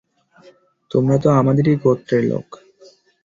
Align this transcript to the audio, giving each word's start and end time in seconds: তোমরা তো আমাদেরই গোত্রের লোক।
তোমরা 0.91 1.15
তো 1.23 1.29
আমাদেরই 1.41 1.75
গোত্রের 1.83 2.23
লোক। 2.31 2.47